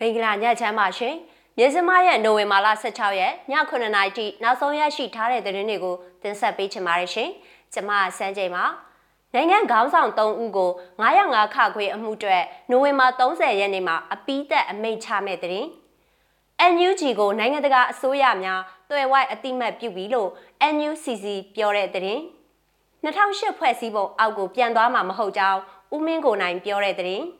[0.00, 1.14] မင်္ဂလာညချမ်းပါရှင်။
[1.58, 7.28] မြစမရဲ့နိုဝင်ဘာလ16ရက်ည9:00နာရီထိနောက်ဆုံးရရှိထားတဲ့သတင်းတွေကိုတင်ဆက်ပေးချင်ပါတယ်ရှင်။
[7.72, 8.64] ကျွန်မစန်းချိန်ပါ။
[9.34, 10.70] နိုင်ငံခေါင်းဆောင်3ဦးကို
[11.02, 15.66] 905ခခွေအမှုအတွက်နိုဝင်ဘာ30ရက်နေ့မှာအပီးသက်အမိန့်ချမဲ့တဲ့။
[16.72, 18.60] NUG ကိုနိုင်ငံတကာအစိုးရများ
[18.90, 20.30] တွေ့ဝိုက်အတိမတ်ပြုပြီးလို့
[20.74, 22.18] NUCC ပြောတဲ့တဲ့။
[23.04, 25.60] 2008ဖွဲ့စည်းပုံအောက်ကိုပြန်သွားမှာမဟုတ်ကြောင်း
[25.94, 27.22] ဦးမင်းကိုနိုင်ပြောတဲ့တဲ့။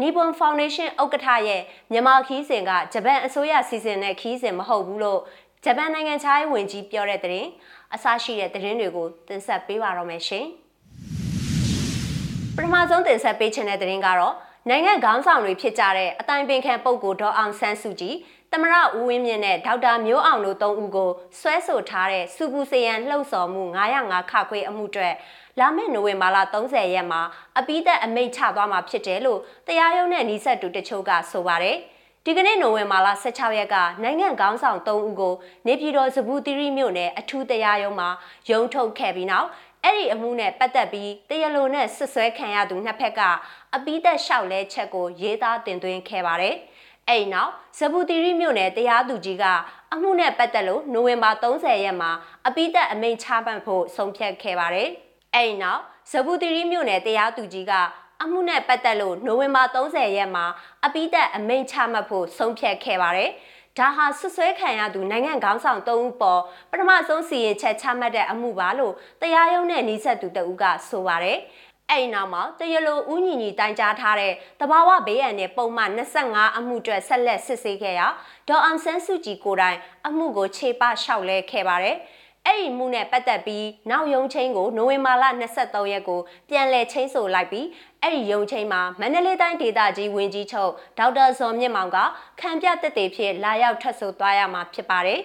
[0.00, 1.62] နီပွန်ဖောင်ဒေးရှင်းဥက္ကဋ္ဌရဲ့
[1.92, 5.20] မြန်မာခီးစဉ်ကဂျပန်အစိုးရစီစဉ်တဲ့ခီးစဉ်မဟုတ်ဘူးလို့
[5.64, 7.46] ဂျပန်နိုင်ငံခြားရေးဝန်ကြီးပြောတဲ့တဲ့
[7.94, 10.44] အစရှိတဲ့သတင်းတွေကိုတင်ဆက်ပေးပါတော့မယ်ရှင်။
[12.56, 14.34] ပထမဆုံးတင်ဆက်ပေးချင်တဲ့သတင်းကတော့
[14.66, 18.16] နိုင်ငံခေါင်းဆောင်တွေဖြစ်ကြတဲ့အတိုင်ပင်ခံပုဂ္ဂိုလ်ဒေါ်အောင်ဆန်းစုကြည်
[18.52, 23.62] တမရဦးဝင်းမြင့်နဲ့ဒေါက်တာမျိုးအောင်တို့သုံးဦးကိုဆွဲဆိုထားတဲ့စူပူစယံလှုပ်ဆော်မှု
[23.98, 25.10] 905ခခွေအမှုတွေ
[25.58, 27.22] လာမယ့်နိုဝင်ဘာလ30ရက်မှာ
[27.58, 31.78] အပိသက်အမိန့်ချသွားမှာဖြစ်တယ်လို့တရားရုံးနဲ့နှီးဆက်တူတချို့ကဆိုပါတယ်။
[32.24, 35.34] ဒီကနေ့နိုဝင်ဘာလ16ရက်ကနိုင်ငံခေါင်းဆောင်3ဦးကို
[35.66, 38.08] နေပြည်တော်စပူတီရီမြို့နယ်အထူးတရားရုံးမှာ
[38.50, 39.48] ရုံးထုတ်ခဲ့ပြီးနောက်
[39.84, 43.20] အဲ့ဒီအမှုနဲ့ပတ်သက်ပြီးတရားလိုနဲ့ဆွဆွဲခံရသူနှစ်ဖက်က
[43.74, 46.54] အပိသက်လျှောက်လဲချက်ကိုရေးသားတင်သွင်းခဲ့ပါတယ်။
[47.08, 49.44] အဲ့နောက်ဇဘူတီရီမြို့နယ်တရားသူကြီးက
[49.92, 52.10] အမှုနဲ့ပတ်သက်လို့နိုဝင်ဘာ30ရက်မှာ
[52.46, 54.88] အပိသက်အမိန့်ချမှတ်ဖို့ဆုံးဖြတ်ခဲ့ပါတယ်။
[55.34, 57.72] အဲ့နောက်ဇဘူတီရီမြို့နယ်တရားသူကြီးက
[58.22, 60.44] အမှုနဲ့ပတ်သက်လို့နိုဝင်ဘာ30ရက်မှာ
[60.86, 63.30] အပိသက်အမိန့်ချမှတ်ဖို့ဆုံးဖြတ်ခဲ့ပါတယ်။
[63.78, 66.40] ဒါဟာဆွဆွဲခံရသူနိုင်ငံခေါင်းဆောင်၃ဦးပေါ်
[66.70, 71.38] ပထမဆုံးစီရင်ချက်ချမှတ်တဲ့အမှုပါလို့တရားရုံးနဲ့နှိဆက်သူတဦးကဆိုပါတယ်။
[71.90, 78.06] အဲ့နောက်မှာတရလိုဦးညီညီတိုင်ကြားထားတဲ့တဘာဝဘေးရန်နဲ့ပုံမှန်25အမှုအတွက်ဆက်လက်စစ်ဆေးခဲ့ရာ
[78.48, 81.96] ဒေါ်အောင်ဆန်းစုကြည်ကိုတိုင်အမှုကိုခြေပလျှောက်လဲခဲ့ပါတယ်။
[82.48, 85.24] အဲ့ဒီမှုနဲ့ပတ်သက်ပြီးနောက်ရုံချင်းကိုနိုဝင်ဘာလ
[85.58, 87.66] 23ရက်ကိုပြန်လည်ချင်းဆိုလိုက်ပြီး
[88.02, 91.98] အဲ့ဒီရုံချင်းမှာမန္တလေးတိုင်းဒေသကြီးဝန်ကြီးချုပ်ဒေါက်တာဇော်မြင့်မောင်က
[92.40, 95.20] ခံပြတက်တေဖြစ်လာရောက်ထပ်ဆိုသွားရမှာဖြစ်ပါတယ်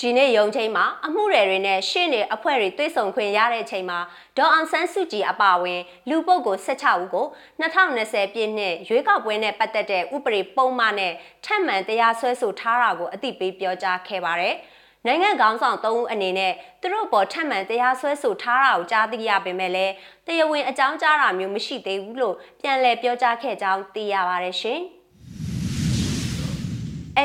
[0.00, 3.98] ဒီနေ့ရုံချင်းမှာအမှုရယ်တွေနဲ့ရှေ့နေအဖွဲ့တွေတွေ့ဆုံခွင့်ရတဲ့အချိန်မှာ
[4.36, 7.26] ဒေါ်အောင်ဆန်းစုကြည်အပါအဝင် လူပုဂ္ဂိုလ်16ဦးကို
[7.60, 11.12] 2020ပြည့်နှစ်ရွေးကောက်ပွဲနဲ့ပတ်သက်တဲ့ဥပဒေပုံမှန်နဲ့
[11.44, 14.56] ထပ်မံတရားစွဲဆိုထားတာကိုအသိပေးပြောကြားခဲ့ပါတယ်။
[15.06, 19.92] နိုင်ငံခေါင်းဆောင်၃ဦးအနေနဲ့သူတို့ပေါ်ထပ်မံတရားစွဲဆိုထားတာကိုကြားသိရပေမဲ့လည်း
[20.26, 24.80] တရားဝင်အကြောင်းကြားတာမျိုးမရှိသေးဘူးလို့ပြန်လည်ပြောကြားခဲ့ကြောင်းသိရပါတယ်ရှင်။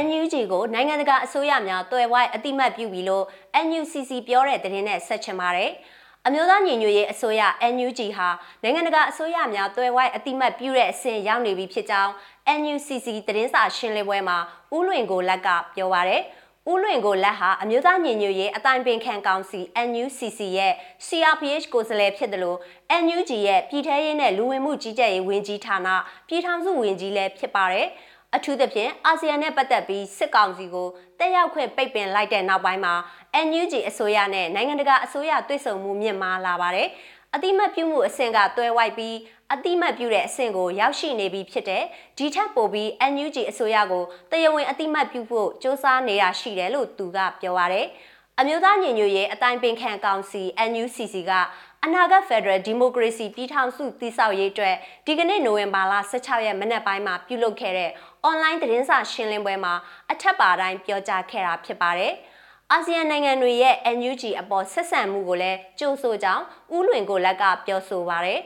[0.06, 3.26] NUG ကိုနိုင်ငံတကာအစိုးရများတွယ်ဝိုင်းအတိမတ်ပြုပြီးလို့
[3.66, 5.72] NUCC ပြောတဲ့သတင်းနဲ့ဆက်ချင်ပါတယ်။
[6.26, 7.42] အမျိုးသားညီညွတ်ရေးအစိုးရ
[7.74, 8.30] NUG ဟာ
[8.64, 12.12] နိုင်ငံတကာအစိုးရများတွယ်ဝိုင်းအတိမတ်ပြုတဲ့အဆင့်ရောက်နေပြီဖြစ်ကြောင်း
[12.60, 14.38] NUCC သတင်းစာရှင်းလင်းပွဲမှာ
[14.76, 16.24] ဦးလွင်ကိုလက်ကပြောပါရယ်။
[16.70, 20.74] ဦးလွင်ကိုလက်ဟာအမျိုးသားညီညွတ်ရေးအတိုင်းပင်ခံကောင်စီ NUCC ရဲ့
[21.08, 22.58] CRPH ကိုယ်စားလှယ်ဖြစ်တယ်လို့
[23.04, 25.88] NUG ရဲ့ပြည်ထရေးနဲ့လူဝင်မှုကြီးကြပ်ရေးဝန်ကြီးဌာန
[26.28, 27.88] ပြည်ထောင်စုဝန်ကြီးလည်းဖြစ်ပါတယ်။
[28.36, 30.88] အထူးသဖြင့်အာဆီယံနဲ့ပတ်သက်ပြီးစစ်ကောင်စီကို
[31.20, 32.94] တက်ရောက်ခွင့်ပိတ်ပင်လိုက်တဲ့နောက်ပိုင်းမှာ
[33.48, 36.88] NUG အစိုးရနဲ့နိုင်ငံတကာအစိုးရတွေ့ဆုံမှုမြင့်မားလာပါတယ်။
[37.36, 39.18] အတိမတ်ပြုမှုအဆင့်ကတွဲဝိုက်ပြီး
[39.54, 41.84] အတိမတ်ပြုတဲ့အဆင့်ကိုရောက်ရှိနေပြီဖြစ်တဲ့
[42.18, 47.88] ဒီထက်ပိုပြီး NUG အစိုးရကိုတရားဝင်အတိမတ်ပြုဖို့စ조사နေတာရှိတယ်လို့သူကပြောပါရယ်
[48.40, 51.32] အမျိုးသားညီညွတ်ရေးအတိုင်းပင်ခံကောင်စီ NUCC က
[51.84, 54.76] အနာဂတ်ဖက်ဒရယ်ဒီမိုကရေစီပြည်ထောင်စုတည်ဆောက်ရေးအတွက်
[55.06, 57.92] ဒီကနေ့နိုဝင်ဘာလ16ရက်မနက်ပိုင်းမှာပြုလုပ်ခဲ့တဲ့
[58.24, 59.74] အွန်လိုင်းသတင်းစာရှင်းလင်းပွဲမှာ
[60.12, 62.14] အထက်ပါတိုင်းပြောကြားခဲ့တာဖြစ်ပါတယ်။
[62.74, 66.44] အာဆီယံနိုင်ငံတွေရဲ့ NUG အပေါ်ဆက်ဆံမှုကိုလည်းကြိုးဆိုကြောင်း
[66.76, 68.42] ဦးလွင်ကိုလက်ကပြောဆိုပါရယ်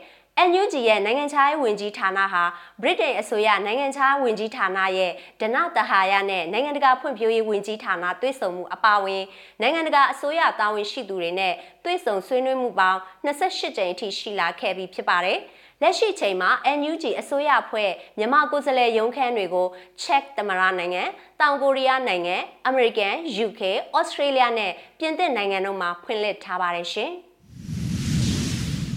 [0.49, 2.43] NUG ရဲ့နိုင်ငံခြားရေးဝန်ကြီးဌာနဟာ
[2.81, 9.23] ဗြိတိန်အစိုးရနိုင်ငံခြားဝန်ကြီးဌာနရဲ့ဒနတဟာယနဲ့နိုင်ငံတကာဖွံ့ဖြိုးရေးဝန်ကြီးဌာနတွဲဆုံမှုအပါအဝင်
[9.61, 11.53] နိုင်ငံတကာအစိုးရတာဝန်ရှိသူတွေနဲ့
[11.83, 15.39] တွဲဆုံဆွေးနွေးမှုပေါင်း28ကြိမ်အထိရှိလာခဲ့ပြီးဖြစ်ပါတယ်။
[15.81, 16.49] လက်ရှိချိန်မှာ
[16.79, 19.67] NUG အစိုးရဖွဲ့မြန်မာကိုယ်စားလှယ်ရုံးခန်းတွေကို
[20.03, 21.03] Czech သမရနိုင်ငံ၊
[21.41, 22.35] တောင်ကိုရီးယားနိုင်ငံ၊
[22.67, 23.13] အမေရိကန်၊
[23.47, 23.61] UK
[23.97, 27.11] ၊ဩစတြေးလျနဲ့ပြင်သစ်နိုင်ငံတို့မှာဖွင့်လှစ်ထားပါတယ်ရှင်။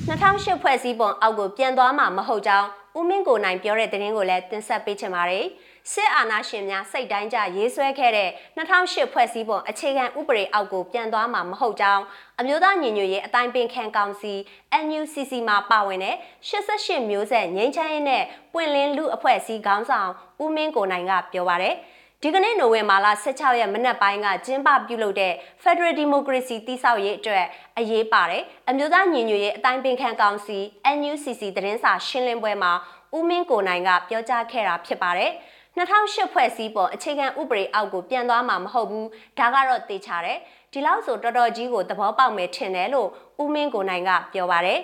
[0.08, 2.68] 2008ဖွဲ့စည်းပုံအောက်ကိုပြန်သွားမှာမဟုတ်ကြောင်း
[2.98, 5.44] ဦးမင်းကိုနိုင်ပြောတဲ့သတင်းကိုလည်းတင်ဆက်ပေးချင်ပါတယ်။
[5.92, 12.02] စစ်အာဏာရှင်များစိတ်တိုင်းကြရေးဆွဲခဲ့တဲ့2008ဖွဲ့စည်းပုံအခြေခံဥပဒေအောက်ကိုပြန်သွားမှာမဟုတ်ကြောင်း
[12.40, 14.34] အမျိုးသားညီညွတ်ရေးအတိုင်းပင်ခံကောင်စီ
[14.84, 16.16] NUCC မှာပါဝင်တဲ့
[16.48, 20.10] 88မျိုးဆက်ငြိမ်းချမ်းရေးနဲ့ပွင့်လင်းလူအဖွဲ့အစည်းခေါင်းဆောင်
[20.42, 21.74] ဦးမင်းကိုနိုင်ကပြောပါရယ်
[22.22, 25.32] ဒီကနေ့နိုဝင်ဘာလ16ရက်မနက်ပိုင်းကကျင်းပပြုလုပ်တဲ့
[25.62, 27.44] Federal Democracy တည်ဆောက်ရေးအတွက်
[27.78, 30.58] အရေးပါတဲ့အမျိုးသားညီညွတ်ရေးအတိုင်းပင်ခံကောင်စီ
[30.96, 32.72] NUCC သတင်းစာရှင်းလင်းပွဲမှာ
[33.16, 35.32] ဦးမင်းကိုနိုင်ကပြောကြားခဲ့တာဖြစ်ပါတယ်။
[35.78, 39.08] 2008ဖွဲ့စည်းပုံအခြေခံဥပဒေအောက်ကိုပြန်သွားမှာမဟုတ်ဘူး
[39.38, 40.38] ဒါကတော့သိချတယ်
[40.72, 43.08] ဒီလောက်ဆိုတော်တော်ကြီးကိုသဘောပေါက်မယ်ထင်တယ်လို့
[43.42, 44.80] ဦးမင်းကိုနိုင်ကပြောပါတယ်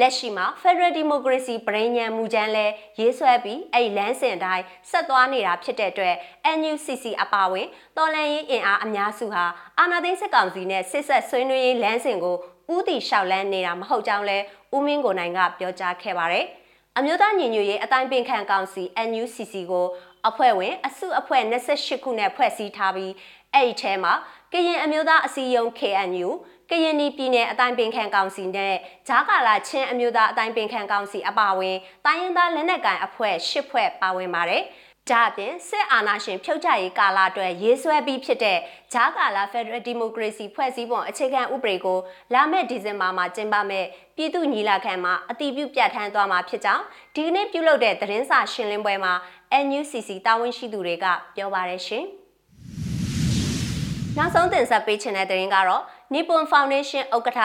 [0.00, 2.66] လက်ရှိမှာ Federal Democracy ပြည်ညံမူကြမ်းလဲ
[2.98, 6.14] ရေးဆွဲပြီးအဲ့လမ်းစဉ်တိုင်းဆက်သွားနေတာဖြစ်တဲ့အတွက်
[6.58, 9.44] NUCC အပါအဝင်တော်လန်ရေးအင်အားအများစုဟာ
[9.78, 12.36] အာဏာသိမ်းစစ်ကောင်စီနဲ့စစ်ဆက်ဆွေးနွေးရေးလမ်းစဉ်ကို
[12.74, 14.38] ဥတီလျှောက်လန်းနေတာမဟုတ်ကြောင်းလဲ
[14.74, 16.46] ဦးမင်းကိုနိုင်ကပြောကြားခဲ့ပါတယ်။
[16.98, 19.86] အမျိုးသားညီညွတ်ရေးအတိုင်းပင်ခံကောင်စီ NUCC ကို
[20.28, 23.12] အဖွဲ့ဝင်အစုအဖွဲ့28ခုနဲ့ဖွဲ့စည်းထားပြီး
[23.54, 24.12] အဲ့ဒီထဲမှာ
[24.52, 26.28] ကရင်အမျိုးသားအစည်းအရုံး KNU
[26.70, 28.74] ကရင်ပြည်နယ်အတိုင်းပင်ခံကောင်စီနဲ့
[29.08, 31.76] ဂျာကာလာချင်းအမျိုးသားအတိုင်းပင်ခံကောင်စီအပါအဝင်
[32.06, 34.62] တိုင်းရင်းသားလက်နက်ကိုင်အဖွဲ့၈ဖွဲ့ပါဝင်ပါတယ်။
[35.10, 38.58] ဒါအပြင်စစ်အာဏာရှင်ဖြုတ်ချရေးကာလအတွက်ရေးဆွဲပြီးဖြစ်တဲ့
[38.92, 41.98] ဂျာကာလာ Federal Democracy ဖွဲ့စည်းပုံအခြေခံဥပဒေကို
[42.34, 43.86] လာမယ့်ဒီဇင်ဘာမှာကျင်းပမယ့်
[44.16, 46.84] ပြည်သူ့ညီလာခံမှာအတည်ပြုပြဋ္ဌာန်းသွားမှာဖြစ်ကြောင်း
[47.14, 49.14] ဒီကနေ့ပြုလုပ်တဲ့သတင်းစာရှင်းလင်းပွဲမှာ
[49.64, 52.04] NUCC တာဝန်ရှိသူတွေကပြောပါရရှင်။
[54.18, 57.40] နောက်ဆုံးတင်ဆက်ပေးချင်တဲ့သတင်းကတော့ Nippon Foundation ဥက္ကဋ္ဌ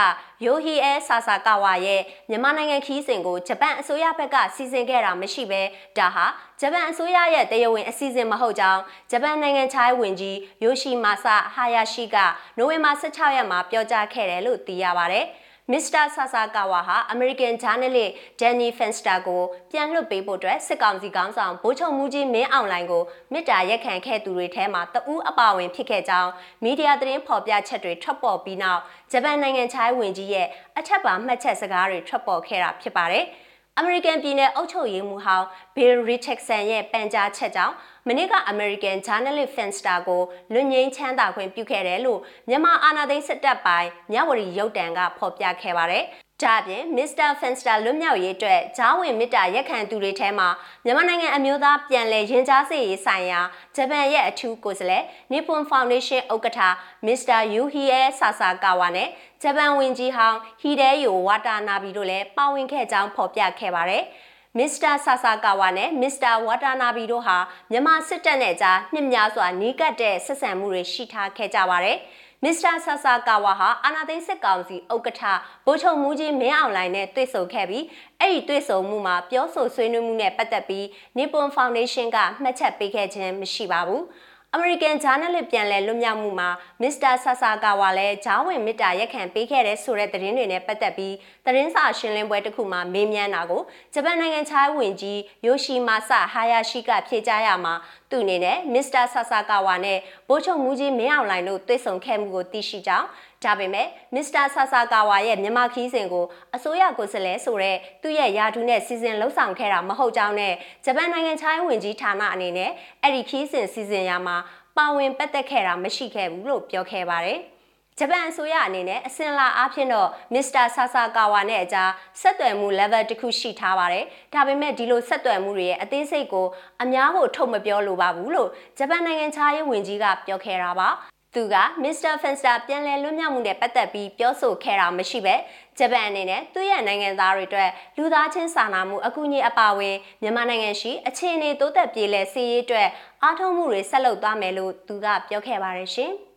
[0.45, 5.61] ယိုဟီအဲဆာဆာကာဝါရဲ့မြန်မာနိုင်ငံခီးစဉ်ကိုဂျပန်အစိုးရဘက်ကစီစဉ်ခဲ့တာမရှိဘဲ
[5.97, 6.25] ဒါဟာ
[6.61, 12.17] ဂျပန်အစိုးရရဲ့တရားဝင်အစီအစဉ်မဟုတ်ကြောင်းဂျပန်နိုင်ငံခြားရေးဝန်ကြီးယိုရှိမာဆာဟာယာရှိက
[12.57, 15.21] နိုဝင်ဘာ16ရက်မှာပြောကြားခဲ့တယ်လို့သိရပါဗျ။
[15.74, 26.31] မစ္စတာဆာဆာကာဝါဟာအမေရိကန်ဂျာနယ်လစ်ဒန်နီဖန်စတာကိုပြန်လွှတ်ပေးဖို့အတွက်စစ်ကောင်စီခေါင်းဆောင်ဗိုလ်ချုပ်မူကြီးမင်းအောင်လှိုင်ကိုမေတ္တာရက်ခံခဲ့သူတွေထဲမှာတဦးအပါဝင်ဖြစ်ခဲ့ကြောင်း
[26.63, 28.81] မီဒီယာသတင်းဖော်ပြချက်တွေထွက်ပေါ်ပြီးနောက်
[29.12, 33.25] ဂျပန်နိုင်ငံခြားရေးဝန်ကြီးရဲ့အထက်ပါမှတ်ချက်စကားတွေထွက်ပေါ်ခဲ့တာဖြစ်ပါတယ်။
[33.81, 37.75] အမေရိကန်ပြည်နယ်အုပ်ချုပ်ရေးမှူးဟောင်း Bill Richardson ရဲ့ပန်ကြားချက်ကြောင့်
[38.07, 40.21] မနေ့ကအမေရိကန် Journalist Finster ကို
[40.53, 46.05] လွတ်ငင်းချမ်းသာခွင့်ပြုခဲ့တယ်လို့မြန်မာအာဏာသိမ်းစစ်တပ်ပိုင်းမြဝတီရုပ်တံကဖော်ပြခဲ့ပါတယ်။
[46.44, 47.30] ဒါအပြင် Mr.
[47.39, 50.50] Fenster လွတ်မြောက်ရေးအတွက်ဂျားဝင်မေတ္တာရက်ခံသူတွေထဲမှာ
[50.86, 53.41] မြန်မာနိုင်ငံအမျိုးသားပြန်လည်ရင်ကြားစေ့ရေးဆိုင်ရာ
[53.75, 56.59] ဂျပန်ရဲ့အထူးကိုယ်စားလှယ် Nippon Foundation ဥက္ကဋ္ဌ
[57.06, 57.39] Mr.
[57.56, 59.09] Yuhie Sasakawa နဲ့
[59.44, 64.03] ဂျပန်ဝန်ကြီးဟောင်း Hideyo Watanabe တို့လည်းပါဝင်ခဲ့ကြောင်းဖော်ပြခဲ့ပါတယ်။
[64.57, 67.38] မစ္စတာဆာဆာကာဝါနဲ့မစ္စတာဝါတာနာဘီတို့ဟာ
[67.71, 71.97] မြန်မာစစ်တပ်နဲ့ကြားနှစ်များစွာနီးကပ်တဲ့ဆက်ဆံမှုတွေရှိထားခဲ့ကြပါတယ်။
[72.44, 75.21] မစ္စတာဆာဆာကာဝါဟာအာနာသိန်းစစ်ကောင်စီဥက္ကဋ္ဌ
[75.65, 77.86] ဗိုလ်ချုပ်မူကြီးမင်းအောင်လှိုင်နဲ့တွေ့ဆုံခဲ့ပြီး
[78.19, 80.86] အဲ့ဒီတွေ့ဆုံမှုမှာပြောဆိုဆွေးနွေးမှုနဲ့ပတ်သက်ပြီး
[81.18, 84.03] Nippon Foundation ကမှတ်ချက်ပေးခဲ့ခြင်းမရှိပါဘူး။
[84.56, 86.50] အမေရိကန်ဂျာနယ်လစ်ပြန်လည်လွတ်မြောက်မှုမှာ
[86.81, 91.15] မစ္စတာဆာဆာကာဝါလည်းဂျားဝင်မေတ္တာရက်ခံပေးခဲ့တဲ့ဆိုတဲ့သတင်းတွေနဲ့ပတ်သက်ပြီး
[91.45, 93.62] သတင်းစာရှင်းလင်းပွဲတစ်ခုမှာမေးမြန်းတာကို
[93.94, 97.74] ဂျပန်နိုင်ငံခြားဝင်ကြီးယိုရှိမာဆာဟာယာရှိကဖြေကြားရမှာ
[98.11, 99.97] သူအနေနဲ့မစ္စတာဆာဆာကာဝါနဲ့
[100.27, 103.07] ဗိုလ်ချုပ်မူကြီးမင်းအောင်လှိုင်တို့တွေ့ဆုံခဲ့မှုကိုသိရှိကြောင်း
[103.44, 106.25] ဒါပေမဲ့မစ္စတာဆာဆာကာဝါရဲ့မြန်မာခီးစဉ်ကို
[106.56, 110.53] အစိုးရကိုယ်စားလှယ်ဆိုတဲ့သူ့ရဲ့ယာထူးနဲ့စီစဉ်လှုပ်ဆောင်ခဲ့တာမဟုတ်ကြောင်းနဲ့
[110.85, 112.71] ဂျပန်နိုင်ငံခြားရေးဝန်ကြီးဌာနအနေနဲ့
[113.01, 114.38] အဲ့ဒီခီးစဉ်စီစဉ်ရမှာ
[114.77, 117.41] ပါဝင်ပတ်သက်ခဲ့တာမရှိခဲ့ဘူးလို့ပြောခဲ့ပါတယ်။
[118.00, 121.92] ဂျပန်အစိုးရအနေနဲ့အစင်လာအားဖြင့်တော့မစ္စတာဆာဆာကာဝါနဲ့အကြား
[122.22, 126.48] ဆက်သွယ်မှု level တစ်ခုရှိထားပါတယ်။ဒါပေမဲ့ဒီလိုဆက်သွယ်မှုတွေရဲ့အသေးစိတ်ကို
[126.84, 130.90] အများကိုထုတ်မပြောလိုပါဘူးလို့ဂျပန်နိုင်ငံခြားရေးဝန်ကြီးကပြောခဲ့တာပါ။
[131.36, 135.36] သူကမစ္စတာဖန်စတာပြန်လည်လွတ်မြောက်မှုနဲ့ပတ်သက်ပြီးပြောဆိုခဲ့တာမရှိပဲ
[135.80, 142.88] ဂျပန်အနေနဲ့သူ့ရဲ့နိုင်ငံသားတွေအတွက်လူသားချင်းစာနာမှုအကူအညီအပါအဝင်မြန်မာနိုင်ငံရှိအခြေအနေတိုးတက်ပြေလည်စေရေးအတွက်
[143.24, 146.13] အားထုတ်မှုတွေဆက်လုပ်သွားမယ်လို့သူကပြောခဲ့ပါတယ်ရှင်။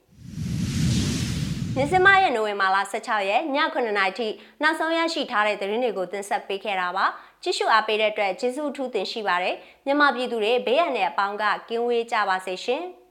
[1.76, 3.42] မြစမရဲ့နိုဝင်ဘာလ16ရက်ည
[3.74, 4.28] 9:00နာရီထိ
[4.62, 7.06] နောက်ဆုံးရရှိထားတဲ့သတင်းတွေကိုတင်ဆက်ပေးခဲ့တာပါ
[7.42, 12.85] ကြည့်ရှုအားပေးတဲ့အတွက်ကျေးဇူးအထူးတင်ရှိပါတယ်မြန်မာပြည်သူတွေဘေးရန်နဲ့အပေါင်းကကင်းဝေးကြပါစေရှင်။